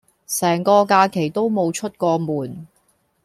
[0.25, 2.65] 成個假期都無出過門